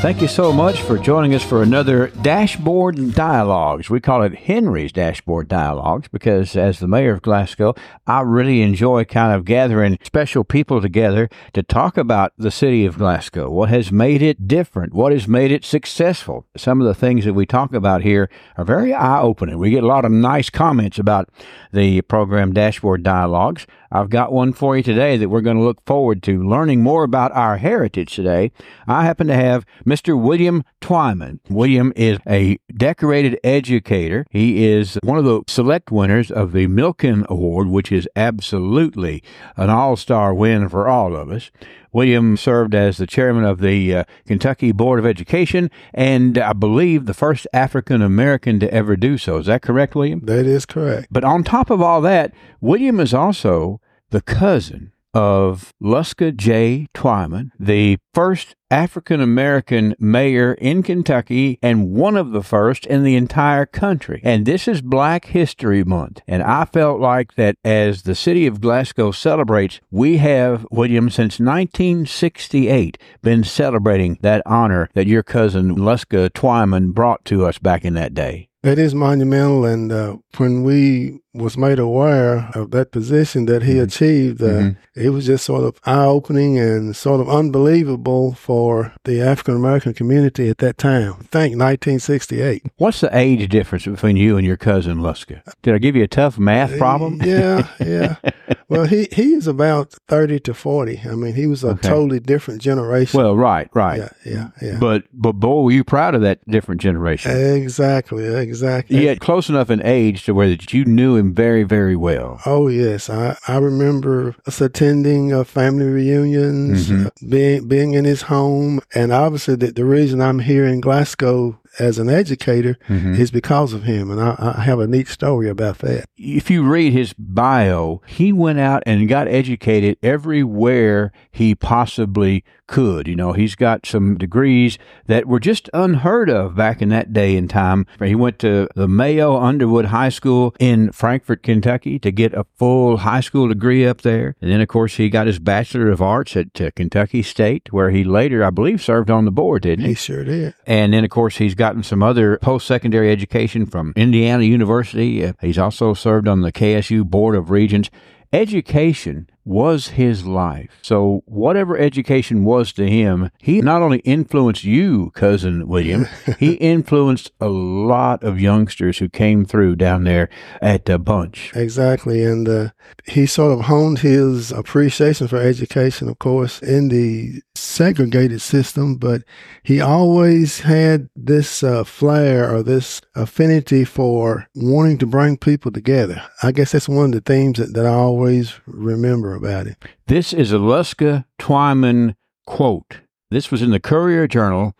Thank 0.00 0.22
you 0.22 0.28
so 0.28 0.52
much 0.52 0.82
for 0.82 0.96
joining 0.96 1.34
us 1.34 1.42
for 1.42 1.60
another 1.60 2.06
Dashboard 2.22 3.16
Dialogues. 3.16 3.90
We 3.90 3.98
call 3.98 4.22
it 4.22 4.32
Henry's 4.32 4.92
Dashboard 4.92 5.48
Dialogues 5.48 6.06
because, 6.06 6.54
as 6.54 6.78
the 6.78 6.86
mayor 6.86 7.12
of 7.12 7.20
Glasgow, 7.20 7.74
I 8.06 8.20
really 8.20 8.62
enjoy 8.62 9.06
kind 9.06 9.34
of 9.34 9.44
gathering 9.44 9.98
special 10.04 10.44
people 10.44 10.80
together 10.80 11.28
to 11.52 11.64
talk 11.64 11.96
about 11.96 12.32
the 12.38 12.52
city 12.52 12.86
of 12.86 12.96
Glasgow, 12.96 13.50
what 13.50 13.70
has 13.70 13.90
made 13.90 14.22
it 14.22 14.46
different, 14.46 14.94
what 14.94 15.10
has 15.10 15.26
made 15.26 15.50
it 15.50 15.64
successful. 15.64 16.46
Some 16.56 16.80
of 16.80 16.86
the 16.86 16.94
things 16.94 17.24
that 17.24 17.34
we 17.34 17.44
talk 17.44 17.74
about 17.74 18.02
here 18.02 18.30
are 18.56 18.64
very 18.64 18.94
eye 18.94 19.20
opening. 19.20 19.58
We 19.58 19.70
get 19.70 19.82
a 19.82 19.88
lot 19.88 20.04
of 20.04 20.12
nice 20.12 20.48
comments 20.48 21.00
about 21.00 21.28
the 21.72 22.02
program 22.02 22.52
Dashboard 22.52 23.02
Dialogues. 23.02 23.66
I've 23.90 24.10
got 24.10 24.32
one 24.32 24.52
for 24.52 24.76
you 24.76 24.82
today 24.82 25.16
that 25.16 25.30
we're 25.30 25.40
going 25.40 25.56
to 25.56 25.62
look 25.62 25.84
forward 25.86 26.22
to 26.24 26.46
learning 26.46 26.82
more 26.82 27.04
about 27.04 27.32
our 27.32 27.56
heritage 27.56 28.14
today. 28.14 28.52
I 28.86 29.04
happen 29.04 29.28
to 29.28 29.34
have 29.34 29.64
Mr. 29.88 30.20
William 30.20 30.62
Twyman. 30.82 31.40
William 31.48 31.94
is 31.96 32.18
a 32.28 32.58
decorated 32.76 33.40
educator. 33.42 34.26
He 34.28 34.66
is 34.66 34.98
one 35.02 35.16
of 35.16 35.24
the 35.24 35.40
select 35.48 35.90
winners 35.90 36.30
of 36.30 36.52
the 36.52 36.66
Milken 36.66 37.26
Award, 37.28 37.68
which 37.68 37.90
is 37.90 38.06
absolutely 38.14 39.22
an 39.56 39.70
all 39.70 39.96
star 39.96 40.34
win 40.34 40.68
for 40.68 40.86
all 40.88 41.16
of 41.16 41.30
us. 41.30 41.50
William 41.90 42.36
served 42.36 42.74
as 42.74 42.98
the 42.98 43.06
chairman 43.06 43.44
of 43.44 43.60
the 43.60 43.94
uh, 43.94 44.04
Kentucky 44.26 44.72
Board 44.72 44.98
of 44.98 45.06
Education 45.06 45.70
and 45.94 46.36
I 46.36 46.52
believe 46.52 47.06
the 47.06 47.14
first 47.14 47.46
African 47.54 48.02
American 48.02 48.60
to 48.60 48.72
ever 48.72 48.94
do 48.94 49.16
so. 49.16 49.38
Is 49.38 49.46
that 49.46 49.62
correct, 49.62 49.94
William? 49.94 50.20
That 50.20 50.44
is 50.44 50.66
correct. 50.66 51.08
But 51.10 51.24
on 51.24 51.44
top 51.44 51.70
of 51.70 51.80
all 51.80 52.02
that, 52.02 52.34
William 52.60 53.00
is 53.00 53.14
also 53.14 53.80
the 54.10 54.20
cousin 54.20 54.92
of 55.14 55.72
Luska 55.82 56.34
J. 56.34 56.86
Twyman, 56.94 57.50
the 57.58 57.98
first 58.12 58.54
African 58.70 59.20
American 59.20 59.94
mayor 59.98 60.52
in 60.54 60.82
Kentucky 60.82 61.58
and 61.62 61.90
one 61.90 62.16
of 62.16 62.32
the 62.32 62.42
first 62.42 62.84
in 62.86 63.02
the 63.02 63.16
entire 63.16 63.64
country. 63.64 64.20
And 64.22 64.44
this 64.44 64.68
is 64.68 64.82
Black 64.82 65.26
History 65.26 65.84
Month. 65.84 66.20
And 66.28 66.42
I 66.42 66.66
felt 66.66 67.00
like 67.00 67.34
that 67.36 67.56
as 67.64 68.02
the 68.02 68.14
city 68.14 68.46
of 68.46 68.60
Glasgow 68.60 69.10
celebrates, 69.10 69.80
we 69.90 70.18
have, 70.18 70.66
William, 70.70 71.08
since 71.08 71.40
1968 71.40 72.98
been 73.22 73.44
celebrating 73.44 74.18
that 74.20 74.42
honor 74.44 74.90
that 74.94 75.06
your 75.06 75.22
cousin 75.22 75.76
Luska 75.76 76.28
Twyman 76.30 76.92
brought 76.92 77.24
to 77.26 77.46
us 77.46 77.58
back 77.58 77.84
in 77.84 77.94
that 77.94 78.14
day. 78.14 78.48
That 78.62 78.78
is 78.78 78.94
monumental. 78.94 79.64
And 79.64 79.92
uh, 79.92 80.16
when 80.36 80.64
we 80.64 81.20
was 81.38 81.56
made 81.56 81.78
aware 81.78 82.50
of 82.54 82.70
that 82.72 82.90
position 82.90 83.46
that 83.46 83.62
he 83.62 83.74
mm-hmm. 83.74 83.82
achieved, 83.82 84.42
uh, 84.42 84.46
mm-hmm. 84.46 85.00
it 85.00 85.10
was 85.10 85.26
just 85.26 85.44
sort 85.44 85.64
of 85.64 85.80
eye 85.84 86.04
opening 86.04 86.58
and 86.58 86.94
sort 86.94 87.20
of 87.20 87.28
unbelievable 87.28 88.34
for 88.34 88.92
the 89.04 89.20
African 89.20 89.56
American 89.56 89.94
community 89.94 90.48
at 90.48 90.58
that 90.58 90.78
time. 90.78 91.14
Think 91.14 91.56
1968. 91.56 92.64
What's 92.76 93.00
the 93.00 93.16
age 93.16 93.48
difference 93.48 93.86
between 93.86 94.16
you 94.16 94.36
and 94.36 94.46
your 94.46 94.56
cousin 94.56 94.98
Luska? 94.98 95.42
Did 95.62 95.74
I 95.74 95.78
give 95.78 95.96
you 95.96 96.04
a 96.04 96.08
tough 96.08 96.38
math 96.38 96.76
problem? 96.78 97.20
yeah, 97.24 97.68
yeah. 97.80 98.16
well, 98.68 98.84
he 98.84 99.08
he 99.12 99.34
is 99.34 99.46
about 99.46 99.92
30 100.08 100.40
to 100.40 100.54
40. 100.54 101.02
I 101.04 101.14
mean, 101.14 101.34
he 101.34 101.46
was 101.46 101.64
a 101.64 101.68
okay. 101.68 101.88
totally 101.88 102.20
different 102.20 102.60
generation. 102.60 103.18
Well, 103.18 103.36
right, 103.36 103.68
right. 103.74 103.98
Yeah, 103.98 104.08
yeah, 104.24 104.50
yeah. 104.60 104.78
But 104.78 105.04
but 105.12 105.32
boy, 105.32 105.62
were 105.62 105.70
you 105.70 105.84
proud 105.84 106.14
of 106.14 106.22
that 106.22 106.46
different 106.48 106.80
generation? 106.80 107.30
Exactly, 107.30 108.24
exactly. 108.24 109.04
Yet 109.04 109.20
close 109.20 109.48
enough 109.48 109.70
in 109.70 109.82
age 109.84 110.24
to 110.24 110.34
where 110.34 110.48
that 110.48 110.72
you 110.72 110.84
knew 110.84 111.16
him 111.16 111.27
very, 111.34 111.62
very 111.62 111.96
well. 111.96 112.40
Oh 112.46 112.68
yes, 112.68 113.10
I, 113.10 113.36
I 113.46 113.58
remember 113.58 114.34
us 114.46 114.60
attending 114.60 115.32
uh, 115.32 115.44
family 115.44 115.86
reunions, 115.86 116.88
mm-hmm. 116.88 117.06
uh, 117.06 117.10
being 117.28 117.68
being 117.68 117.94
in 117.94 118.04
his 118.04 118.22
home, 118.22 118.80
and 118.94 119.12
obviously 119.12 119.56
the, 119.56 119.72
the 119.72 119.84
reason 119.84 120.20
I'm 120.20 120.40
here 120.40 120.66
in 120.66 120.80
Glasgow 120.80 121.58
as 121.78 121.98
an 121.98 122.08
educator 122.08 122.76
mm-hmm. 122.88 123.14
is 123.14 123.30
because 123.30 123.72
of 123.72 123.84
him. 123.84 124.10
And 124.10 124.20
I, 124.20 124.54
I, 124.56 124.62
have 124.62 124.80
a 124.80 124.86
neat 124.86 125.08
story 125.08 125.48
about 125.48 125.78
that. 125.78 126.06
If 126.16 126.50
you 126.50 126.62
read 126.62 126.92
his 126.92 127.12
bio, 127.12 128.02
he 128.06 128.32
went 128.32 128.58
out 128.58 128.82
and 128.86 129.08
got 129.08 129.28
educated 129.28 129.96
everywhere 130.02 131.12
he 131.30 131.54
possibly 131.54 132.44
could. 132.68 133.08
You 133.08 133.16
know, 133.16 133.32
he's 133.32 133.56
got 133.56 133.86
some 133.86 134.16
degrees 134.16 134.78
that 135.06 135.26
were 135.26 135.40
just 135.40 135.68
unheard 135.74 136.30
of 136.30 136.54
back 136.54 136.80
in 136.80 136.90
that 136.90 137.12
day 137.12 137.36
and 137.36 137.50
time. 137.50 137.86
He 137.98 138.14
went 138.14 138.38
to 138.40 138.68
the 138.76 138.86
Mayo 138.86 139.36
Underwood 139.36 139.86
High 139.86 140.10
School 140.10 140.54
in 140.60 140.92
Frankfort, 140.92 141.42
Kentucky 141.42 141.98
to 141.98 142.12
get 142.12 142.34
a 142.34 142.44
full 142.56 142.98
high 142.98 143.20
school 143.20 143.48
degree 143.48 143.86
up 143.86 144.02
there. 144.02 144.36
And 144.40 144.50
then, 144.50 144.60
of 144.60 144.68
course, 144.68 144.96
he 144.96 145.08
got 145.08 145.26
his 145.26 145.38
Bachelor 145.38 145.90
of 145.90 146.00
Arts 146.00 146.36
at 146.36 146.60
uh, 146.60 146.70
Kentucky 146.76 147.22
State, 147.22 147.72
where 147.72 147.90
he 147.90 148.04
later, 148.04 148.44
I 148.44 148.50
believe, 148.50 148.82
served 148.82 149.10
on 149.10 149.24
the 149.24 149.30
board, 149.30 149.62
didn't 149.62 149.84
he? 149.84 149.90
He 149.90 149.94
sure 149.94 150.24
did. 150.24 150.54
And 150.66 150.92
then, 150.92 151.04
of 151.04 151.10
course, 151.10 151.38
he's 151.38 151.54
gotten 151.68 151.82
some 151.82 152.02
other 152.02 152.38
post 152.38 152.66
secondary 152.66 153.12
education 153.12 153.66
from 153.66 153.92
Indiana 153.94 154.42
University. 154.42 155.22
Uh, 155.22 155.34
he's 155.42 155.58
also 155.58 155.92
served 155.92 156.26
on 156.26 156.40
the 156.40 156.50
KSU 156.50 157.04
Board 157.04 157.36
of 157.36 157.50
Regents. 157.50 157.90
Education 158.32 159.28
was 159.44 159.88
his 159.88 160.26
life. 160.26 160.78
So, 160.82 161.22
whatever 161.26 161.76
education 161.78 162.44
was 162.44 162.72
to 162.74 162.88
him, 162.88 163.30
he 163.38 163.60
not 163.60 163.82
only 163.82 163.98
influenced 164.00 164.64
you, 164.64 165.10
cousin 165.10 165.68
William, 165.68 166.06
he 166.38 166.52
influenced 166.54 167.32
a 167.40 167.48
lot 167.48 168.22
of 168.22 168.40
youngsters 168.40 168.98
who 168.98 169.08
came 169.08 169.44
through 169.44 169.76
down 169.76 170.04
there 170.04 170.28
at 170.62 170.86
the 170.86 170.98
Bunche. 170.98 171.54
Exactly. 171.54 172.22
And 172.22 172.48
uh, 172.48 172.68
he 173.06 173.26
sort 173.26 173.58
of 173.58 173.66
honed 173.66 174.00
his 174.00 174.52
appreciation 174.52 175.28
for 175.28 175.38
education, 175.38 176.08
of 176.08 176.18
course, 176.18 176.60
in 176.60 176.88
the 176.88 177.42
segregated 177.58 178.40
system, 178.40 178.96
but 178.96 179.22
he 179.62 179.80
always 179.80 180.60
had 180.60 181.08
this 181.14 181.62
uh, 181.62 181.84
flair 181.84 182.54
or 182.54 182.62
this 182.62 183.00
affinity 183.14 183.84
for 183.84 184.46
wanting 184.54 184.98
to 184.98 185.06
bring 185.06 185.36
people 185.36 185.70
together. 185.70 186.22
I 186.42 186.52
guess 186.52 186.72
that's 186.72 186.88
one 186.88 187.06
of 187.06 187.12
the 187.12 187.20
themes 187.20 187.58
that, 187.58 187.74
that 187.74 187.86
I 187.86 187.92
always 187.92 188.54
remember 188.66 189.34
about 189.34 189.66
him. 189.66 189.76
This 190.06 190.32
is 190.32 190.52
a 190.52 190.56
Luska 190.56 191.24
Twyman 191.38 192.14
quote. 192.46 193.00
This 193.30 193.50
was 193.50 193.60
in 193.60 193.70
the 193.70 193.80
Courier 193.80 194.26
Journal 194.26 194.74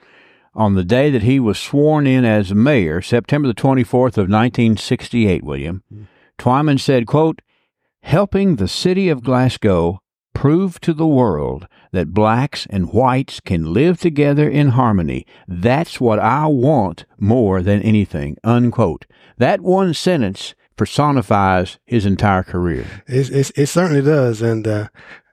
on 0.54 0.74
the 0.74 0.84
day 0.84 1.10
that 1.10 1.22
he 1.22 1.38
was 1.38 1.58
sworn 1.58 2.06
in 2.06 2.24
as 2.24 2.54
mayor, 2.54 3.00
September 3.02 3.46
the 3.46 3.54
24th 3.54 4.16
of 4.16 4.28
1968, 4.28 5.44
William. 5.44 5.82
Mm. 5.92 6.06
Twyman 6.38 6.80
said, 6.80 7.06
quote, 7.06 7.42
helping 8.02 8.56
the 8.56 8.68
city 8.68 9.08
of 9.08 9.22
Glasgow 9.22 10.00
prove 10.38 10.80
to 10.80 10.94
the 10.94 11.04
world 11.04 11.66
that 11.90 12.14
blacks 12.14 12.64
and 12.70 12.92
whites 12.92 13.40
can 13.40 13.72
live 13.72 13.98
together 13.98 14.48
in 14.48 14.68
harmony. 14.68 15.26
That's 15.48 16.00
what 16.00 16.20
I 16.20 16.46
want 16.46 17.06
more 17.18 17.60
than 17.60 17.82
anything. 17.82 18.36
Unquote. 18.44 19.04
That 19.38 19.62
one 19.62 19.94
sentence 19.94 20.54
personifies 20.76 21.80
his 21.86 22.06
entire 22.06 22.44
career. 22.44 22.86
It, 23.08 23.30
it, 23.30 23.50
it 23.56 23.66
certainly 23.66 24.00
does. 24.00 24.40
And 24.40 24.64
uh, 24.68 24.86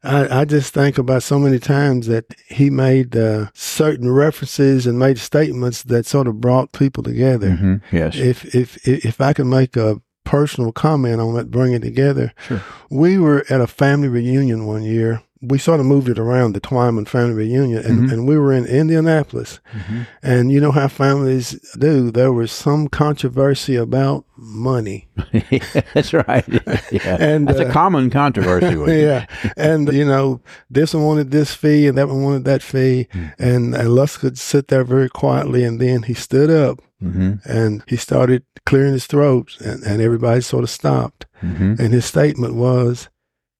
I, 0.03 0.39
I, 0.41 0.45
just 0.45 0.73
think 0.73 0.97
about 0.97 1.21
so 1.21 1.37
many 1.37 1.59
times 1.59 2.07
that 2.07 2.25
he 2.47 2.71
made 2.71 3.15
uh, 3.15 3.51
certain 3.53 4.11
references 4.11 4.87
and 4.87 4.97
made 4.97 5.19
statements 5.19 5.83
that 5.83 6.07
sort 6.07 6.27
of 6.27 6.41
brought 6.41 6.71
people 6.71 7.03
together. 7.03 7.51
Mm-hmm. 7.51 7.95
Yes. 7.95 8.15
If, 8.15 8.55
if, 8.55 8.87
if 8.87 9.21
I 9.21 9.33
could 9.33 9.45
make 9.45 9.77
a 9.77 10.01
personal 10.25 10.71
comment 10.71 11.21
on 11.21 11.35
that, 11.35 11.49
bring 11.49 11.73
it 11.73 11.81
together. 11.81 12.33
Sure. 12.47 12.61
We 12.89 13.17
were 13.17 13.45
at 13.49 13.61
a 13.61 13.67
family 13.67 14.09
reunion 14.09 14.65
one 14.65 14.83
year 14.83 15.23
we 15.47 15.57
sort 15.57 15.79
of 15.79 15.85
moved 15.85 16.09
it 16.09 16.17
around 16.17 16.53
the 16.53 16.61
Twyman 16.61 17.07
family 17.07 17.33
reunion, 17.33 17.85
and, 17.85 17.99
mm-hmm. 17.99 18.13
and 18.13 18.27
we 18.27 18.37
were 18.37 18.53
in 18.53 18.65
Indianapolis. 18.65 19.59
Mm-hmm. 19.73 20.01
And 20.23 20.51
you 20.51 20.59
know 20.59 20.71
how 20.71 20.87
families 20.87 21.51
do. 21.77 22.11
There 22.11 22.31
was 22.31 22.51
some 22.51 22.87
controversy 22.87 23.75
about 23.75 24.25
money. 24.35 25.07
that's 25.93 26.13
right. 26.13 26.45
Yeah. 26.91 27.17
and 27.19 27.47
that's 27.47 27.59
uh, 27.59 27.67
a 27.67 27.71
common 27.71 28.09
controversy. 28.09 28.75
yeah. 29.01 29.25
and 29.57 29.91
you 29.91 30.05
know, 30.05 30.41
this 30.69 30.93
one 30.93 31.03
wanted 31.03 31.31
this 31.31 31.53
fee, 31.53 31.87
and 31.87 31.97
that 31.97 32.07
one 32.07 32.23
wanted 32.23 32.45
that 32.45 32.61
fee, 32.61 33.07
mm-hmm. 33.11 33.43
and, 33.43 33.75
and 33.75 33.95
Les 33.95 34.17
could 34.17 34.37
sit 34.37 34.67
there 34.67 34.83
very 34.83 35.09
quietly, 35.09 35.63
and 35.63 35.79
then 35.79 36.03
he 36.03 36.13
stood 36.13 36.49
up. 36.49 36.81
Mm-hmm. 37.05 37.49
And 37.49 37.83
he 37.87 37.97
started 37.97 38.43
clearing 38.65 38.93
his 38.93 39.05
throat, 39.05 39.55
and, 39.59 39.83
and 39.83 40.01
everybody 40.01 40.41
sort 40.41 40.63
of 40.63 40.69
stopped. 40.69 41.25
Mm-hmm. 41.41 41.75
And 41.79 41.93
his 41.93 42.05
statement 42.05 42.55
was, 42.55 43.09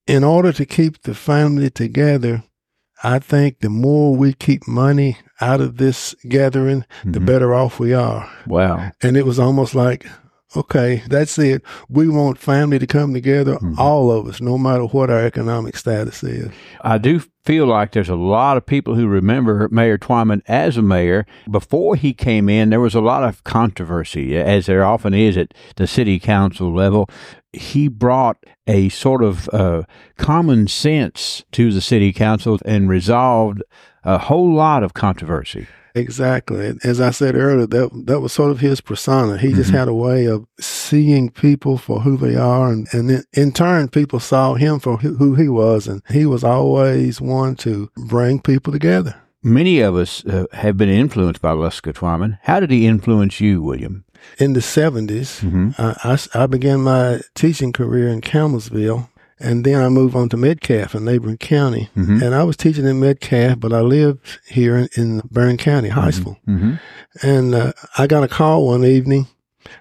in 0.07 0.23
order 0.23 0.51
to 0.53 0.65
keep 0.65 1.01
the 1.01 1.15
family 1.15 1.69
together, 1.69 2.43
I 3.03 3.19
think 3.19 3.59
the 3.59 3.69
more 3.69 4.15
we 4.15 4.33
keep 4.33 4.67
money 4.67 5.17
out 5.41 5.61
of 5.61 5.77
this 5.77 6.15
gathering, 6.29 6.81
mm-hmm. 6.81 7.11
the 7.11 7.19
better 7.19 7.53
off 7.53 7.79
we 7.79 7.93
are. 7.93 8.31
Wow. 8.47 8.91
And 9.01 9.17
it 9.17 9.25
was 9.25 9.39
almost 9.39 9.75
like, 9.75 10.07
okay, 10.55 11.03
that's 11.07 11.37
it. 11.37 11.61
We 11.89 12.09
want 12.09 12.37
family 12.37 12.79
to 12.79 12.87
come 12.87 13.13
together, 13.13 13.55
mm-hmm. 13.55 13.75
all 13.77 14.11
of 14.11 14.27
us, 14.27 14.41
no 14.41 14.57
matter 14.57 14.85
what 14.85 15.09
our 15.09 15.25
economic 15.25 15.77
status 15.77 16.23
is. 16.23 16.51
I 16.81 16.97
do 16.97 17.21
feel 17.43 17.67
like 17.67 17.91
there's 17.91 18.09
a 18.09 18.15
lot 18.15 18.57
of 18.57 18.65
people 18.65 18.95
who 18.95 19.07
remember 19.07 19.69
Mayor 19.69 19.97
Twyman 19.97 20.41
as 20.47 20.77
a 20.77 20.81
mayor. 20.81 21.25
Before 21.49 21.95
he 21.95 22.13
came 22.13 22.49
in, 22.49 22.69
there 22.69 22.79
was 22.79 22.95
a 22.95 23.01
lot 23.01 23.23
of 23.23 23.43
controversy, 23.43 24.35
as 24.37 24.65
there 24.65 24.83
often 24.83 25.13
is 25.13 25.37
at 25.37 25.53
the 25.75 25.87
city 25.87 26.19
council 26.19 26.73
level 26.73 27.09
he 27.55 27.87
brought 27.87 28.37
a 28.67 28.89
sort 28.89 29.23
of 29.23 29.49
uh, 29.49 29.83
common 30.17 30.67
sense 30.67 31.43
to 31.51 31.71
the 31.71 31.81
city 31.81 32.11
council 32.11 32.59
and 32.65 32.89
resolved 32.89 33.63
a 34.03 34.17
whole 34.17 34.53
lot 34.53 34.83
of 34.83 34.93
controversy. 34.93 35.67
Exactly. 35.95 36.77
As 36.83 36.99
I 36.99 37.11
said 37.11 37.35
earlier, 37.35 37.65
that 37.67 38.05
that 38.05 38.19
was 38.19 38.33
sort 38.33 38.51
of 38.51 38.59
his 38.59 38.81
persona. 38.81 39.37
He 39.37 39.47
mm-hmm. 39.47 39.55
just 39.55 39.71
had 39.71 39.87
a 39.87 39.93
way 39.93 40.25
of 40.25 40.45
seeing 40.59 41.29
people 41.29 41.77
for 41.77 42.01
who 42.01 42.17
they 42.17 42.35
are, 42.35 42.69
and 42.69 42.87
and 42.91 43.23
in 43.31 43.53
turn, 43.53 43.87
people 43.87 44.19
saw 44.19 44.55
him 44.55 44.79
for 44.79 44.97
who 44.97 45.35
he 45.35 45.47
was, 45.47 45.87
and 45.87 46.01
he 46.09 46.25
was 46.25 46.43
always 46.43 47.21
one 47.21 47.55
to 47.57 47.89
bring 47.95 48.41
people 48.41 48.73
together. 48.73 49.15
Many 49.41 49.79
of 49.79 49.95
us 49.95 50.25
uh, 50.25 50.45
have 50.53 50.75
been 50.75 50.89
influenced 50.89 51.41
by 51.41 51.51
Luska 51.51 51.93
Twyman. 51.93 52.39
How 52.43 52.59
did 52.59 52.71
he 52.71 52.87
influence 52.87 53.39
you, 53.39 53.61
William? 53.61 54.03
In 54.39 54.53
the 54.53 54.59
70s, 54.59 55.41
mm-hmm. 55.41 55.69
I, 55.77 55.95
I, 56.03 56.43
I 56.43 56.47
began 56.47 56.81
my 56.81 57.21
teaching 57.35 57.71
career 57.71 58.07
in 58.07 58.21
Campbellsville 58.21 59.07
and 59.39 59.65
then 59.65 59.81
I 59.81 59.89
moved 59.89 60.15
on 60.15 60.29
to 60.29 60.37
Metcalfe 60.37 60.95
in 60.95 61.05
neighboring 61.05 61.37
county. 61.37 61.89
Mm-hmm. 61.95 62.23
And 62.23 62.33
I 62.33 62.43
was 62.43 62.55
teaching 62.55 62.85
in 62.85 62.99
Metcalfe, 62.99 63.59
but 63.59 63.73
I 63.73 63.81
lived 63.81 64.39
here 64.47 64.77
in, 64.77 64.89
in 64.95 65.21
Barren 65.29 65.57
County 65.57 65.89
High 65.89 66.09
mm-hmm. 66.09 66.21
School. 66.21 66.37
Mm-hmm. 66.47 66.73
And 67.21 67.55
uh, 67.55 67.73
I 67.97 68.07
got 68.07 68.23
a 68.23 68.27
call 68.27 68.67
one 68.67 68.85
evening 68.85 69.27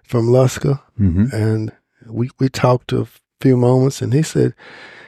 from 0.02 0.28
Luska, 0.28 0.80
mm-hmm. 0.98 1.34
and 1.34 1.72
we, 2.06 2.30
we 2.38 2.48
talked 2.48 2.92
a 2.92 3.06
few 3.40 3.56
moments, 3.56 4.02
and 4.02 4.12
he 4.12 4.22
said, 4.22 4.54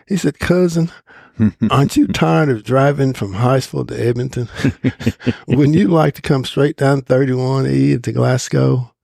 he 0.06 0.16
said, 0.16 0.38
cousin, 0.38 0.90
Aren't 1.70 1.96
you 1.96 2.06
tired 2.06 2.48
of 2.48 2.64
driving 2.64 3.12
from 3.12 3.34
Hiseville 3.34 3.88
to 3.88 4.00
Edmonton? 4.00 4.48
Wouldn't 5.48 5.76
you 5.76 5.88
like 5.88 6.14
to 6.14 6.22
come 6.22 6.44
straight 6.44 6.76
down 6.76 7.02
31E 7.02 8.02
to 8.02 8.12
Glasgow? 8.12 8.94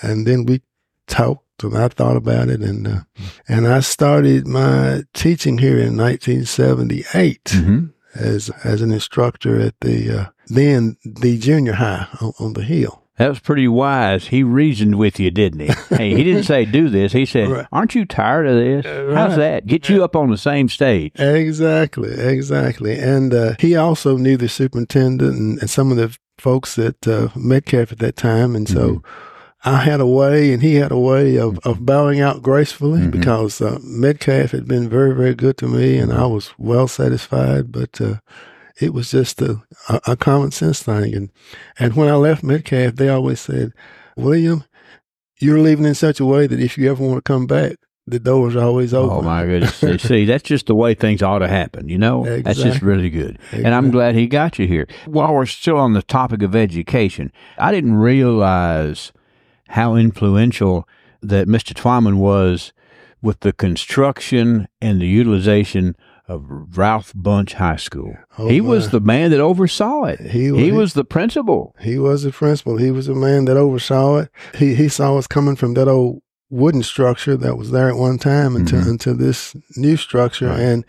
And 0.00 0.26
then 0.26 0.46
we 0.46 0.62
talked 1.06 1.44
and 1.62 1.76
I 1.76 1.88
thought 1.88 2.16
about 2.16 2.48
it 2.48 2.60
and 2.60 2.86
uh, 2.86 3.00
and 3.48 3.66
I 3.66 3.80
started 3.80 4.46
my 4.46 5.02
teaching 5.14 5.58
here 5.58 5.78
in 5.78 5.96
1978 5.96 7.44
mm-hmm. 7.44 7.86
as 8.14 8.50
as 8.64 8.82
an 8.82 8.92
instructor 8.92 9.60
at 9.60 9.74
the 9.80 10.10
uh, 10.10 10.26
then 10.48 10.96
the 11.04 11.38
junior 11.38 11.74
high 11.74 12.08
on, 12.20 12.32
on 12.38 12.52
the 12.54 12.62
hill. 12.62 13.02
That 13.18 13.28
was 13.28 13.40
pretty 13.40 13.68
wise. 13.68 14.28
He 14.28 14.42
reasoned 14.42 14.96
with 14.96 15.20
you, 15.20 15.30
didn't 15.30 15.60
he? 15.60 15.66
hey, 15.96 16.14
he 16.14 16.24
didn't 16.24 16.44
say 16.44 16.64
do 16.64 16.88
this. 16.88 17.12
He 17.12 17.26
said, 17.26 17.48
right. 17.48 17.66
"Aren't 17.70 17.94
you 17.94 18.04
tired 18.04 18.46
of 18.46 18.56
this? 18.56 18.86
Right. 18.86 19.16
How's 19.16 19.36
that? 19.36 19.66
Get 19.66 19.88
you 19.88 20.02
up 20.02 20.16
on 20.16 20.30
the 20.30 20.38
same 20.38 20.68
stage." 20.68 21.12
Exactly, 21.16 22.10
exactly. 22.10 22.98
And 22.98 23.34
uh, 23.34 23.54
he 23.58 23.76
also 23.76 24.16
knew 24.16 24.36
the 24.36 24.48
superintendent 24.48 25.38
and, 25.38 25.58
and 25.60 25.70
some 25.70 25.90
of 25.90 25.98
the 25.98 26.16
folks 26.38 26.78
at 26.78 27.06
uh, 27.06 27.28
Metcalfe 27.36 27.92
at 27.92 27.98
that 27.98 28.16
time, 28.16 28.56
and 28.56 28.68
so. 28.68 28.88
Mm-hmm. 28.88 29.28
I 29.64 29.78
had 29.78 30.00
a 30.00 30.06
way 30.06 30.52
and 30.52 30.62
he 30.62 30.74
had 30.76 30.90
a 30.90 30.98
way 30.98 31.36
of, 31.38 31.58
of 31.60 31.86
bowing 31.86 32.20
out 32.20 32.42
gracefully 32.42 33.02
mm-hmm. 33.02 33.10
because 33.10 33.60
uh, 33.60 33.78
Metcalfe 33.82 34.50
had 34.50 34.66
been 34.66 34.88
very, 34.88 35.14
very 35.14 35.34
good 35.34 35.56
to 35.58 35.68
me 35.68 35.98
and 35.98 36.12
I 36.12 36.26
was 36.26 36.52
well 36.58 36.88
satisfied. 36.88 37.70
But 37.70 38.00
uh, 38.00 38.16
it 38.80 38.92
was 38.92 39.12
just 39.12 39.40
a, 39.40 39.62
a, 40.06 40.16
common 40.16 40.50
sense 40.50 40.82
thing. 40.82 41.14
And, 41.14 41.30
and 41.78 41.94
when 41.94 42.08
I 42.08 42.14
left 42.14 42.42
Metcalfe, 42.42 42.96
they 42.96 43.08
always 43.08 43.40
said, 43.40 43.72
William, 44.16 44.64
you're 45.40 45.60
leaving 45.60 45.84
in 45.84 45.94
such 45.94 46.18
a 46.18 46.24
way 46.24 46.46
that 46.46 46.60
if 46.60 46.76
you 46.76 46.90
ever 46.90 47.04
want 47.04 47.24
to 47.24 47.32
come 47.32 47.46
back, 47.46 47.76
the 48.06 48.18
door's 48.18 48.56
always 48.56 48.92
open. 48.92 49.18
Oh 49.18 49.22
my 49.22 49.44
goodness! 49.46 50.02
See, 50.02 50.24
that's 50.24 50.42
just 50.42 50.66
the 50.66 50.74
way 50.74 50.94
things 50.94 51.22
ought 51.22 51.38
to 51.38 51.46
happen. 51.46 51.88
You 51.88 51.98
know, 51.98 52.24
exactly. 52.24 52.42
that's 52.42 52.62
just 52.62 52.82
really 52.82 53.10
good. 53.10 53.36
Exactly. 53.36 53.64
And 53.64 53.74
I'm 53.74 53.92
glad 53.92 54.16
he 54.16 54.26
got 54.26 54.58
you 54.58 54.66
here. 54.66 54.88
While 55.06 55.32
we're 55.34 55.46
still 55.46 55.76
on 55.76 55.92
the 55.92 56.02
topic 56.02 56.42
of 56.42 56.56
education, 56.56 57.30
I 57.58 57.70
didn't 57.70 57.94
realize 57.94 59.12
how 59.72 59.94
influential 59.94 60.86
that 61.22 61.48
Mr. 61.48 61.72
Twyman 61.72 62.16
was 62.16 62.74
with 63.22 63.40
the 63.40 63.54
construction 63.54 64.68
and 64.82 65.00
the 65.00 65.06
utilization 65.06 65.96
of 66.28 66.44
Ralph 66.76 67.14
Bunche 67.14 67.54
High 67.54 67.76
School. 67.76 68.14
Oh, 68.36 68.48
he 68.48 68.60
my. 68.60 68.68
was 68.68 68.90
the 68.90 69.00
man 69.00 69.30
that 69.30 69.40
oversaw 69.40 70.04
it. 70.04 70.20
He, 70.20 70.50
he, 70.50 70.64
he 70.64 70.72
was 70.72 70.92
the 70.92 71.04
principal. 71.04 71.74
He 71.80 71.98
was 71.98 72.22
the 72.22 72.32
principal. 72.32 72.76
He 72.76 72.90
was 72.90 73.06
the 73.06 73.14
man 73.14 73.46
that 73.46 73.56
oversaw 73.56 74.18
it. 74.18 74.30
He 74.54 74.74
he 74.74 74.88
saw 74.90 75.16
us 75.16 75.26
coming 75.26 75.56
from 75.56 75.72
that 75.74 75.88
old 75.88 76.20
wooden 76.50 76.82
structure 76.82 77.36
that 77.38 77.56
was 77.56 77.70
there 77.70 77.88
at 77.88 77.96
one 77.96 78.18
time 78.18 78.56
into 78.56 78.76
mm-hmm. 78.76 78.90
into 78.90 79.14
this 79.14 79.56
new 79.76 79.96
structure, 79.96 80.48
right. 80.48 80.60
and 80.60 80.84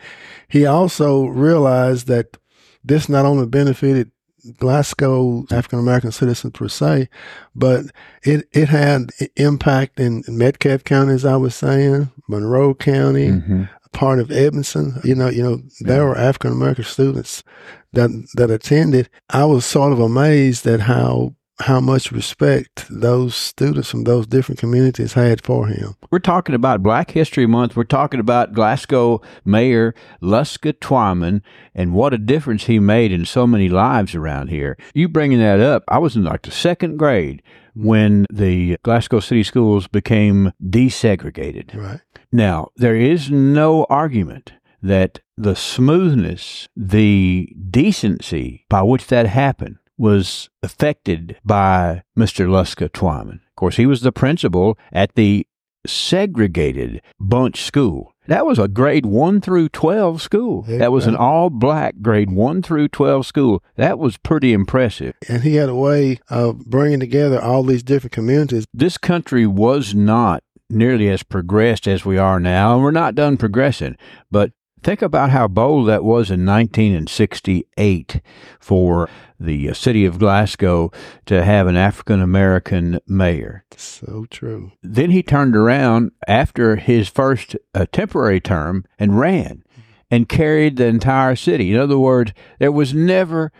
he 0.49 0.65
also 0.65 1.25
realized 1.25 2.07
that 2.07 2.37
this 2.83 3.07
not 3.07 3.25
only 3.25 3.45
benefited 3.45 4.11
Glasgow 4.57 5.45
African 5.51 5.79
American 5.79 6.11
citizens 6.11 6.53
per 6.53 6.67
se, 6.67 7.09
but 7.55 7.85
it 8.23 8.47
it 8.51 8.69
had 8.69 9.11
impact 9.35 9.99
in 9.99 10.23
Metcalfe 10.27 10.83
County, 10.83 11.13
as 11.13 11.25
I 11.25 11.35
was 11.35 11.55
saying, 11.55 12.11
Monroe 12.27 12.73
County, 12.73 13.29
mm-hmm 13.29 13.63
part 13.93 14.19
of 14.19 14.31
Edmonson. 14.31 14.99
You 15.03 15.15
know, 15.15 15.29
you 15.29 15.41
know, 15.41 15.61
there 15.79 16.05
were 16.05 16.17
African 16.17 16.51
American 16.51 16.83
students 16.83 17.43
that 17.93 18.09
that 18.33 18.51
attended. 18.51 19.09
I 19.29 19.45
was 19.45 19.65
sort 19.65 19.93
of 19.93 19.99
amazed 19.99 20.67
at 20.67 20.81
how 20.81 21.35
how 21.59 21.79
much 21.79 22.11
respect 22.11 22.85
those 22.89 23.35
students 23.35 23.89
from 23.89 24.03
those 24.03 24.25
different 24.27 24.59
communities 24.59 25.13
had 25.13 25.43
for 25.43 25.67
him. 25.67 25.95
We're 26.11 26.19
talking 26.19 26.55
about 26.55 26.83
Black 26.83 27.11
History 27.11 27.45
Month. 27.45 27.75
We're 27.75 27.83
talking 27.83 28.19
about 28.19 28.53
Glasgow 28.53 29.21
Mayor 29.45 29.93
Luska 30.21 30.73
Twyman 30.73 31.41
and 31.75 31.93
what 31.93 32.13
a 32.13 32.17
difference 32.17 32.65
he 32.65 32.79
made 32.79 33.11
in 33.11 33.25
so 33.25 33.45
many 33.45 33.69
lives 33.69 34.15
around 34.15 34.49
here. 34.49 34.77
You 34.93 35.07
bringing 35.07 35.39
that 35.39 35.59
up, 35.59 35.83
I 35.87 35.99
was 35.99 36.15
in 36.15 36.23
like 36.23 36.41
the 36.41 36.51
second 36.51 36.97
grade 36.97 37.41
when 37.75 38.25
the 38.31 38.77
Glasgow 38.83 39.19
City 39.19 39.43
Schools 39.43 39.87
became 39.87 40.53
desegregated. 40.63 41.75
Right. 41.75 42.01
Now, 42.31 42.69
there 42.75 42.95
is 42.95 43.29
no 43.29 43.85
argument 43.85 44.53
that 44.81 45.19
the 45.37 45.55
smoothness, 45.55 46.67
the 46.75 47.55
decency 47.69 48.65
by 48.69 48.81
which 48.81 49.07
that 49.07 49.27
happened 49.27 49.77
was 49.97 50.49
affected 50.61 51.37
by 51.43 52.03
Mr. 52.17 52.47
Luska 52.47 52.89
Twyman. 52.89 53.35
Of 53.35 53.55
course, 53.55 53.77
he 53.77 53.85
was 53.85 54.01
the 54.01 54.11
principal 54.11 54.77
at 54.91 55.15
the 55.15 55.45
segregated 55.85 57.01
Bunche 57.21 57.57
School. 57.57 58.13
That 58.27 58.45
was 58.45 58.57
a 58.57 58.69
grade 58.69 59.05
1 59.05 59.41
through 59.41 59.69
12 59.69 60.21
school. 60.21 60.61
That 60.63 60.93
was 60.93 61.07
an 61.07 61.15
all 61.15 61.49
black 61.49 61.95
grade 62.01 62.31
1 62.31 62.61
through 62.61 62.87
12 62.87 63.25
school. 63.25 63.63
That 63.75 63.99
was 63.99 64.15
pretty 64.15 64.53
impressive. 64.53 65.13
And 65.27 65.43
he 65.43 65.55
had 65.55 65.67
a 65.67 65.75
way 65.75 66.19
of 66.29 66.65
bringing 66.65 67.01
together 67.01 67.41
all 67.41 67.63
these 67.63 67.83
different 67.83 68.13
communities. 68.13 68.65
This 68.73 68.97
country 68.97 69.45
was 69.45 69.93
not 69.93 70.41
nearly 70.69 71.09
as 71.09 71.21
progressed 71.21 71.85
as 71.85 72.05
we 72.05 72.17
are 72.17 72.39
now, 72.39 72.75
and 72.75 72.83
we're 72.83 72.91
not 72.91 73.15
done 73.15 73.35
progressing. 73.35 73.97
But 74.31 74.51
think 74.83 75.01
about 75.01 75.29
how 75.29 75.47
bold 75.47 75.87
that 75.87 76.03
was 76.03 76.29
in 76.29 76.45
1968 76.45 78.21
for 78.59 79.09
the 79.39 79.69
uh, 79.69 79.73
city 79.73 80.05
of 80.05 80.19
Glasgow 80.19 80.91
to 81.25 81.43
have 81.43 81.67
an 81.67 81.77
African 81.77 82.21
American 82.21 82.99
mayor. 83.07 83.63
So 83.75 84.25
true. 84.29 84.71
Then 84.81 85.11
he 85.11 85.23
turned 85.23 85.55
around 85.55 86.11
after 86.27 86.75
his 86.75 87.09
first 87.09 87.55
uh, 87.73 87.85
temporary 87.91 88.39
term 88.39 88.85
and 88.99 89.19
ran 89.19 89.63
and 90.11 90.29
carried 90.29 90.77
the 90.77 90.85
entire 90.85 91.35
city. 91.35 91.73
In 91.73 91.79
other 91.79 91.97
words, 91.97 92.33
there 92.59 92.71
was 92.71 92.93
never, 92.93 93.51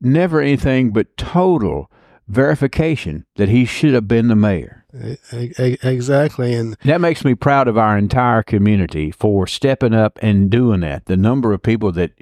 never 0.00 0.40
anything 0.40 0.92
but 0.92 1.16
total 1.16 1.90
verification 2.28 3.24
that 3.36 3.48
he 3.48 3.64
should 3.64 3.94
have 3.94 4.08
been 4.08 4.28
the 4.28 4.36
mayor. 4.36 4.84
Exactly. 5.32 6.54
And 6.54 6.76
that 6.84 7.00
makes 7.00 7.24
me 7.24 7.34
proud 7.34 7.68
of 7.68 7.76
our 7.76 7.96
entire 7.98 8.42
community 8.42 9.10
for 9.10 9.46
stepping 9.46 9.94
up 9.94 10.18
and 10.22 10.50
doing 10.50 10.80
that. 10.80 11.06
The 11.06 11.16
number 11.16 11.52
of 11.52 11.62
people 11.62 11.92
that 11.92 12.12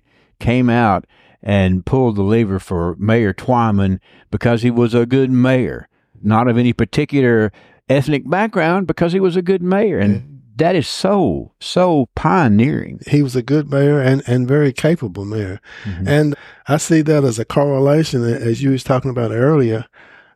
came 0.40 0.68
out 0.68 1.06
and 1.42 1.84
pulled 1.84 2.16
the 2.16 2.22
lever 2.22 2.58
for 2.58 2.96
Mayor 2.96 3.34
Twyman 3.34 4.00
because 4.30 4.62
he 4.62 4.70
was 4.70 4.94
a 4.94 5.06
good 5.06 5.30
mayor, 5.30 5.88
not 6.22 6.48
of 6.48 6.56
any 6.56 6.72
particular 6.72 7.52
ethnic 7.88 8.28
background, 8.28 8.86
because 8.86 9.12
he 9.12 9.20
was 9.20 9.36
a 9.36 9.42
good 9.42 9.62
mayor. 9.62 9.98
And 9.98 10.42
that 10.56 10.74
is 10.74 10.88
so, 10.88 11.52
so 11.60 12.08
pioneering. 12.14 13.00
He 13.08 13.22
was 13.22 13.36
a 13.36 13.42
good 13.42 13.70
mayor 13.70 14.00
and, 14.00 14.22
and 14.26 14.48
very 14.48 14.72
capable 14.72 15.24
mayor. 15.24 15.60
Mm-hmm. 15.84 16.08
And 16.08 16.34
I 16.66 16.78
see 16.78 17.02
that 17.02 17.24
as 17.24 17.38
a 17.38 17.44
correlation, 17.44 18.24
as 18.24 18.62
you 18.62 18.70
was 18.70 18.84
talking 18.84 19.10
about 19.10 19.32
earlier, 19.32 19.84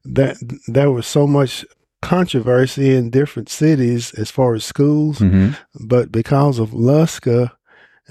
that 0.05 0.37
there 0.67 0.91
was 0.91 1.07
so 1.07 1.27
much 1.27 1.65
controversy 2.03 2.95
in 2.95 3.11
different 3.11 3.49
cities 3.49 4.13
as 4.15 4.31
far 4.31 4.55
as 4.55 4.65
schools, 4.65 5.19
mm-hmm. 5.19 5.53
but 5.87 6.13
because 6.13 6.59
of 6.59 6.71
Luska 6.71 7.53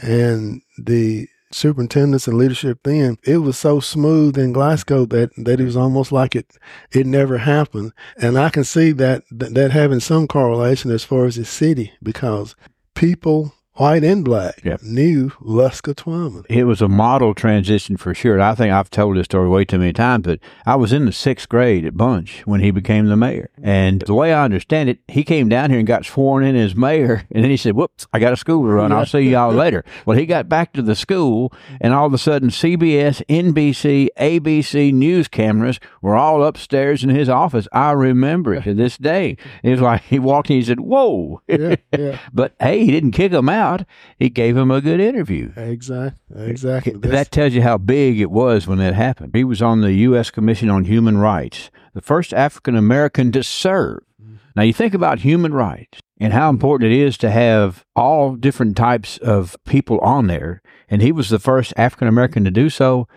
and 0.01 0.61
the 0.77 1.27
superintendents 1.51 2.27
and 2.27 2.37
leadership 2.37 2.79
then, 2.83 3.17
it 3.23 3.37
was 3.37 3.57
so 3.57 3.79
smooth 3.79 4.37
in 4.37 4.51
Glasgow 4.51 5.05
that, 5.05 5.31
that 5.37 5.59
it 5.59 5.63
was 5.63 5.77
almost 5.77 6.11
like 6.11 6.35
it 6.35 6.57
it 6.91 7.05
never 7.05 7.37
happened. 7.37 7.93
And 8.17 8.37
I 8.37 8.49
can 8.49 8.63
see 8.63 8.91
that 8.93 9.23
that 9.31 9.71
having 9.71 9.99
some 9.99 10.27
correlation 10.27 10.91
as 10.91 11.03
far 11.03 11.25
as 11.25 11.35
the 11.35 11.45
city 11.45 11.93
because 12.03 12.55
people 12.95 13.53
white 13.77 14.03
and 14.03 14.25
black, 14.25 14.63
yep. 14.63 14.81
knew 14.81 15.29
Luska 15.41 15.93
Twyman. 15.93 16.45
It 16.49 16.63
was 16.63 16.81
a 16.81 16.87
model 16.87 17.33
transition 17.33 17.95
for 17.95 18.13
sure. 18.13 18.41
I 18.41 18.55
think 18.55 18.73
I've 18.73 18.89
told 18.89 19.15
this 19.15 19.25
story 19.25 19.47
way 19.47 19.65
too 19.65 19.77
many 19.77 19.93
times, 19.93 20.25
but 20.25 20.39
I 20.65 20.75
was 20.75 20.91
in 20.91 21.05
the 21.05 21.11
sixth 21.11 21.47
grade 21.47 21.85
at 21.85 21.93
Bunche 21.93 22.41
when 22.41 22.61
he 22.61 22.71
became 22.71 23.05
the 23.05 23.15
mayor. 23.15 23.49
And 23.61 24.01
the 24.01 24.15
way 24.15 24.33
I 24.33 24.43
understand 24.43 24.89
it, 24.89 24.99
he 25.07 25.23
came 25.23 25.47
down 25.47 25.69
here 25.69 25.79
and 25.79 25.87
got 25.87 26.05
sworn 26.05 26.43
in 26.43 26.55
as 26.55 26.75
mayor, 26.75 27.25
and 27.31 27.43
then 27.43 27.51
he 27.51 27.57
said, 27.57 27.75
Whoops, 27.75 28.07
I 28.11 28.19
got 28.19 28.33
a 28.33 28.37
school 28.37 28.63
to 28.63 28.69
run. 28.69 28.91
I'll 28.91 29.05
see 29.05 29.21
y'all 29.21 29.53
later. 29.53 29.83
Well, 30.05 30.17
he 30.17 30.25
got 30.25 30.47
back 30.47 30.71
to 30.73 30.81
the 30.81 30.95
school, 30.95 31.51
and 31.81 31.93
all 31.93 32.05
of 32.05 32.13
a 32.13 32.17
sudden, 32.17 32.49
CBS, 32.49 33.25
NBC, 33.25 34.07
ABC 34.17 34.93
news 34.93 35.27
cameras 35.27 35.79
were 36.01 36.15
all 36.15 36.43
upstairs 36.43 37.03
in 37.03 37.09
his 37.09 37.27
office. 37.27 37.67
I 37.73 37.91
remember 37.91 38.53
it 38.53 38.63
to 38.63 38.73
this 38.73 38.97
day. 38.97 39.35
It 39.63 39.71
was 39.71 39.81
like 39.81 40.03
he 40.03 40.19
walked 40.19 40.49
in, 40.49 40.57
he 40.57 40.63
said, 40.63 40.79
Whoa. 40.79 41.41
Yeah, 41.47 41.75
yeah. 41.97 42.19
but 42.33 42.55
hey, 42.59 42.85
he 42.85 42.91
didn't 42.91 43.11
kick 43.11 43.33
him 43.33 43.49
out. 43.49 43.66
He 44.17 44.29
gave 44.29 44.55
him 44.57 44.71
a 44.71 44.81
good 44.81 44.99
interview. 44.99 45.51
Exactly. 45.55 46.49
Exactly. 46.49 46.93
That 46.93 47.31
tells 47.31 47.53
you 47.53 47.61
how 47.61 47.77
big 47.77 48.19
it 48.19 48.31
was 48.31 48.67
when 48.67 48.77
that 48.79 48.93
happened. 48.93 49.35
He 49.35 49.43
was 49.43 49.61
on 49.61 49.81
the 49.81 49.93
U.S. 49.93 50.31
Commission 50.31 50.69
on 50.69 50.85
Human 50.85 51.17
Rights, 51.17 51.69
the 51.93 52.01
first 52.01 52.33
African 52.33 52.75
American 52.75 53.31
to 53.33 53.43
serve. 53.43 53.99
Mm-hmm. 54.21 54.35
Now, 54.55 54.63
you 54.63 54.73
think 54.73 54.93
about 54.93 55.19
human 55.19 55.53
rights 55.53 55.99
and 56.19 56.33
how 56.33 56.49
important 56.49 56.91
it 56.91 56.97
is 56.97 57.17
to 57.19 57.29
have 57.29 57.85
all 57.95 58.35
different 58.35 58.75
types 58.75 59.17
of 59.19 59.55
people 59.65 59.99
on 59.99 60.27
there. 60.27 60.61
And 60.89 61.01
he 61.01 61.11
was 61.11 61.29
the 61.29 61.39
first 61.39 61.73
African 61.77 62.07
American 62.07 62.43
to 62.45 62.51
do 62.51 62.69
so. 62.69 63.07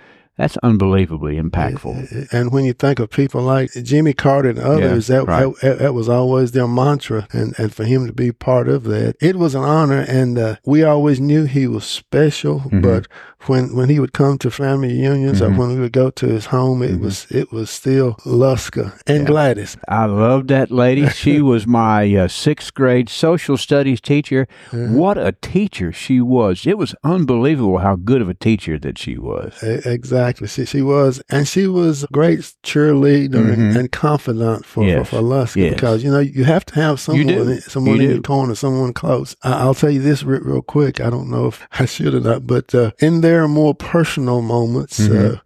That's 0.40 0.56
unbelievably 0.62 1.38
impactful. 1.38 2.32
And 2.32 2.50
when 2.50 2.64
you 2.64 2.72
think 2.72 2.98
of 2.98 3.10
people 3.10 3.42
like 3.42 3.72
Jimmy 3.72 4.14
Carter 4.14 4.48
and 4.48 4.58
others, 4.58 5.10
yeah, 5.10 5.18
that, 5.18 5.24
right. 5.26 5.54
that, 5.60 5.80
that 5.80 5.92
was 5.92 6.08
always 6.08 6.52
their 6.52 6.66
mantra. 6.66 7.28
And, 7.30 7.54
and 7.58 7.74
for 7.74 7.84
him 7.84 8.06
to 8.06 8.12
be 8.14 8.32
part 8.32 8.66
of 8.66 8.84
that, 8.84 9.16
it 9.20 9.36
was 9.36 9.54
an 9.54 9.64
honor. 9.64 10.00
And 10.08 10.38
uh, 10.38 10.56
we 10.64 10.82
always 10.82 11.20
knew 11.20 11.44
he 11.44 11.66
was 11.66 11.84
special. 11.84 12.60
Mm-hmm. 12.60 12.80
But 12.80 13.06
when 13.46 13.74
when 13.74 13.88
he 13.88 13.98
would 13.98 14.12
come 14.12 14.36
to 14.38 14.50
family 14.50 14.88
reunions 14.88 15.40
mm-hmm. 15.40 15.54
or 15.54 15.58
when 15.58 15.74
we 15.74 15.80
would 15.80 15.92
go 15.92 16.10
to 16.10 16.26
his 16.26 16.46
home, 16.46 16.82
it 16.82 16.92
mm-hmm. 16.92 17.04
was 17.04 17.26
it 17.30 17.50
was 17.52 17.70
still 17.70 18.14
Luska 18.26 19.00
and 19.06 19.20
yeah. 19.20 19.24
Gladys. 19.24 19.76
I 19.88 20.04
loved 20.06 20.48
that 20.48 20.70
lady. 20.70 21.08
she 21.08 21.40
was 21.52 21.66
my 21.66 22.14
uh, 22.14 22.28
sixth 22.28 22.74
grade 22.74 23.08
social 23.08 23.56
studies 23.56 24.00
teacher. 24.00 24.46
Uh-huh. 24.72 24.88
What 24.88 25.16
a 25.16 25.32
teacher 25.32 25.92
she 25.92 26.20
was! 26.20 26.66
It 26.66 26.76
was 26.76 26.94
unbelievable 27.02 27.78
how 27.78 27.96
good 27.96 28.20
of 28.20 28.28
a 28.28 28.34
teacher 28.34 28.78
that 28.78 28.98
she 28.98 29.16
was. 29.16 29.62
Exactly, 29.62 30.29
she, 30.38 30.64
she 30.64 30.82
was, 30.82 31.22
and 31.30 31.46
she 31.46 31.66
was 31.66 32.04
a 32.04 32.08
great 32.08 32.40
cheerleader 32.62 33.30
mm-hmm. 33.30 33.60
and, 33.60 33.76
and, 33.76 33.92
confidant 33.92 34.64
for 34.64 34.84
yes. 34.84 35.08
for, 35.08 35.16
for 35.16 35.22
Luska 35.22 35.56
yes. 35.56 35.74
because 35.74 36.04
you 36.04 36.10
know 36.10 36.18
you 36.18 36.44
have 36.44 36.64
to 36.66 36.74
have 36.74 37.00
someone 37.00 37.60
someone 37.60 37.96
you 37.96 38.02
in 38.02 38.10
your 38.10 38.22
corner, 38.22 38.54
someone 38.54 38.92
close. 38.92 39.36
I, 39.42 39.64
will 39.64 39.74
tell 39.74 39.90
you 39.90 40.00
this 40.00 40.22
real, 40.22 40.40
real, 40.40 40.62
quick. 40.62 41.00
I 41.00 41.10
don't 41.10 41.30
know 41.30 41.46
if 41.48 41.66
I 41.80 41.84
should 41.86 42.14
or 42.14 42.20
not, 42.20 42.46
but 42.46 42.74
uh, 42.74 42.92
in 42.98 43.20
their 43.20 43.48
more 43.48 43.74
personal 43.74 44.42
moments, 44.42 45.00
mm-hmm. 45.00 45.36
uh, 45.36 45.38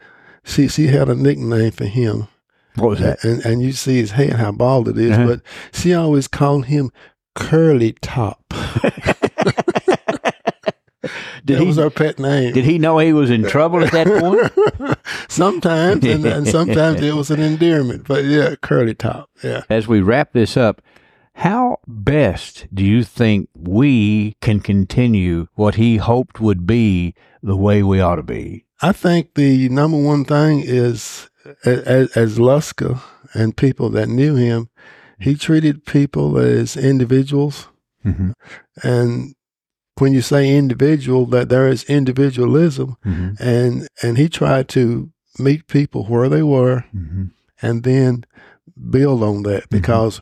she 0.45 0.69
she 0.69 0.89
had 0.89 1.09
a 1.09 1.15
nickname 1.15 1.73
for 1.73 1.87
him. 1.87 2.29
What 2.77 2.91
was 2.91 3.01
that? 3.01 3.25
And 3.25 3.45
and 3.45 3.63
you 3.63 3.73
see 3.73 3.97
his 3.97 4.13
head, 4.13 4.35
how 4.35 4.53
bald 4.53 4.89
it 4.89 4.99
is, 4.99 5.13
uh-huh. 5.13 5.27
but 5.27 5.41
she 5.73 5.95
always 5.95 6.29
called 6.29 6.67
him 6.67 6.91
Curly 7.35 7.93
Top. 8.01 8.43
Did 11.45 11.59
that 11.59 11.63
he, 11.63 11.67
was 11.67 11.77
her 11.77 11.91
pet 11.91 12.19
name. 12.19 12.55
Did 12.55 12.65
he 12.65 12.79
know 12.79 12.99
he 12.99 13.13
was 13.13 13.31
in 13.31 13.45
trouble 13.45 13.85
at 13.85 13.93
that 13.93 14.07
point? 14.07 14.99
sometimes, 15.29 16.05
and, 16.05 16.25
and, 16.25 16.49
sometimes 16.59 17.03
it 17.03 17.15
was 17.15 17.31
an 17.31 17.41
endearment. 17.41 18.09
But 18.09 18.25
yeah, 18.25 18.55
curly 18.63 18.95
top. 18.95 19.29
Yeah. 19.43 19.63
As 19.69 19.87
we 19.87 20.01
wrap 20.01 20.33
this 20.33 20.57
up, 20.57 20.81
how 21.35 21.81
best 21.87 22.67
do 22.73 22.85
you 22.85 23.05
think 23.05 23.51
we 23.55 24.37
can 24.41 24.61
continue 24.61 25.49
what 25.55 25.75
he 25.75 25.99
hoped 25.99 26.41
would 26.41 26.67
be 26.67 27.15
the 27.43 27.57
way 27.57 27.83
we 27.83 28.01
ought 28.01 28.17
to 28.17 28.23
be? 28.23 28.65
I 28.81 28.93
think 28.93 29.35
the 29.35 29.69
number 29.69 30.01
one 30.01 30.25
thing 30.25 30.63
is 30.65 31.29
as, 31.65 32.17
as 32.17 32.39
Luska 32.39 33.03
and 33.35 33.57
people 33.57 33.91
that 33.91 34.09
knew 34.09 34.35
him, 34.35 34.71
he 35.19 35.35
treated 35.35 35.85
people 35.85 36.39
as 36.39 36.77
individuals. 36.77 37.69
Mm-hmm. 38.05 38.33
And 38.83 39.35
when 39.99 40.13
you 40.13 40.23
say 40.23 40.57
individual, 40.57 41.27
that 41.27 41.49
there 41.49 41.69
is 41.69 41.85
individualism, 41.85 42.97
mm-hmm. 43.05 43.43
and 43.43 43.89
and 44.03 44.19
he 44.19 44.29
tried 44.29 44.69
to 44.71 45.11
meet 45.39 45.67
people 45.67 46.05
where 46.05 46.29
they 46.29 46.43
were, 46.43 46.85
mm-hmm. 46.95 47.27
and 47.63 47.83
then 47.85 48.25
build 48.91 49.23
on 49.23 49.43
that 49.45 49.65
mm-hmm. 49.65 49.77
because 49.77 50.21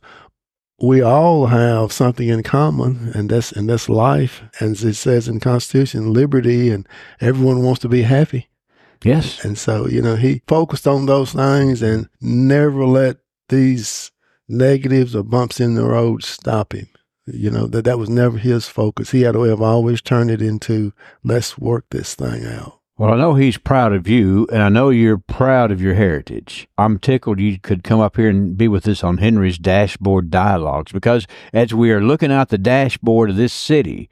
we 0.80 1.00
all 1.00 1.46
have 1.46 1.92
something 1.92 2.28
in 2.28 2.42
common, 2.42 3.12
and 3.14 3.30
that's 3.30 3.52
and 3.52 3.68
that's 3.68 3.88
life. 3.88 4.42
And 4.58 4.72
as 4.72 4.84
it 4.84 4.94
says 4.94 5.28
in 5.28 5.40
Constitution, 5.40 6.12
liberty, 6.12 6.70
and 6.70 6.86
everyone 7.20 7.62
wants 7.62 7.80
to 7.80 7.88
be 7.88 8.02
happy. 8.02 8.48
Yes. 9.04 9.44
And 9.44 9.56
so 9.56 9.86
you 9.88 10.02
know 10.02 10.16
he 10.16 10.42
focused 10.46 10.86
on 10.86 11.06
those 11.06 11.32
things 11.32 11.82
and 11.82 12.08
never 12.20 12.84
let 12.84 13.18
these 13.48 14.10
negatives 14.48 15.16
or 15.16 15.22
bumps 15.22 15.60
in 15.60 15.74
the 15.74 15.84
road 15.84 16.22
stop 16.22 16.74
him. 16.74 16.88
You 17.26 17.50
know 17.50 17.66
that 17.66 17.84
that 17.84 17.98
was 17.98 18.10
never 18.10 18.38
his 18.38 18.66
focus. 18.66 19.10
He 19.10 19.22
had 19.22 19.36
a 19.36 19.40
way 19.40 19.50
of 19.50 19.62
always 19.62 20.00
turning 20.00 20.34
it 20.34 20.42
into 20.42 20.92
let's 21.22 21.56
work 21.56 21.86
this 21.90 22.14
thing 22.14 22.44
out. 22.44 22.80
Well, 22.98 23.14
I 23.14 23.16
know 23.16 23.34
he's 23.34 23.58
proud 23.58 23.92
of 23.92 24.06
you, 24.06 24.46
and 24.52 24.62
I 24.62 24.68
know 24.68 24.90
you're 24.90 25.18
proud 25.18 25.72
of 25.72 25.80
your 25.80 25.94
heritage. 25.94 26.68
I'm 26.76 26.98
tickled 26.98 27.40
you 27.40 27.58
could 27.58 27.82
come 27.82 28.00
up 28.00 28.16
here 28.16 28.28
and 28.28 28.56
be 28.56 28.68
with 28.68 28.86
us 28.86 29.02
on 29.02 29.18
Henry's 29.18 29.58
Dashboard 29.58 30.30
Dialogues 30.30 30.92
because 30.92 31.26
as 31.52 31.72
we 31.72 31.90
are 31.90 32.02
looking 32.02 32.30
out 32.30 32.50
the 32.50 32.58
dashboard 32.58 33.30
of 33.30 33.36
this 33.36 33.52
city, 33.52 34.10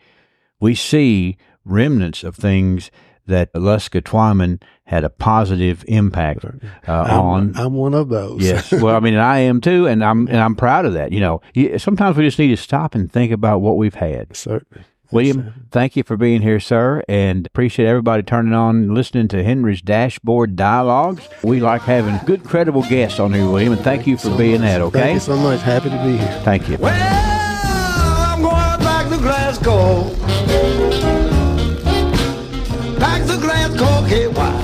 we 0.60 0.74
see 0.74 1.36
remnants 1.64 2.24
of 2.24 2.36
things 2.36 2.90
that 3.30 3.52
Luska 3.54 4.02
Twyman 4.02 4.62
had 4.84 5.04
a 5.04 5.10
positive 5.10 5.84
impact 5.88 6.44
uh, 6.44 6.50
I'm, 6.88 7.20
on. 7.20 7.52
I'm 7.56 7.74
one 7.74 7.94
of 7.94 8.08
those. 8.08 8.42
yes. 8.42 8.72
Well, 8.80 8.94
I 8.94 9.00
mean, 9.00 9.14
I 9.14 9.38
am 9.38 9.60
too, 9.60 9.86
and 9.86 10.04
I'm 10.04 10.26
and 10.28 10.36
I'm 10.38 10.56
proud 10.56 10.84
of 10.84 10.94
that. 10.94 11.12
You 11.12 11.20
know, 11.20 11.40
sometimes 11.78 12.16
we 12.16 12.24
just 12.24 12.38
need 12.38 12.48
to 12.48 12.56
stop 12.56 12.94
and 12.94 13.10
think 13.10 13.32
about 13.32 13.60
what 13.60 13.76
we've 13.76 13.94
had. 13.94 14.36
Certainly. 14.36 14.84
William, 15.12 15.66
thank 15.70 15.96
you 15.96 16.04
for 16.04 16.16
being 16.16 16.40
here, 16.40 16.60
sir, 16.60 17.02
and 17.08 17.46
appreciate 17.46 17.86
everybody 17.86 18.22
turning 18.22 18.54
on 18.54 18.76
and 18.76 18.94
listening 18.94 19.26
to 19.28 19.42
Henry's 19.42 19.82
Dashboard 19.82 20.54
Dialogues. 20.54 21.28
We 21.42 21.60
like 21.60 21.82
having 21.82 22.24
good, 22.26 22.44
credible 22.44 22.82
guests 22.82 23.18
on 23.18 23.32
here, 23.32 23.46
William, 23.46 23.72
and 23.72 23.82
thank 23.82 24.06
you 24.06 24.16
for 24.16 24.36
being 24.36 24.60
that, 24.60 24.80
okay? 24.80 25.00
Thank 25.00 25.14
you 25.14 25.20
so 25.20 25.36
much. 25.36 25.60
Happy 25.62 25.90
to 25.90 26.04
be 26.04 26.16
here. 26.16 26.40
Thank 26.44 26.68
you. 26.68 26.78
Well, 26.78 26.94
I'm 26.94 28.40
going 28.40 28.52
back 28.80 29.10
to 29.10 29.18
Glasgow. 29.18 30.39
Glasgow, 33.80 34.06
KY. 34.08 34.60